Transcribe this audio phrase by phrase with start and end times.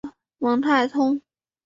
[0.39, 1.21] 蒙泰通。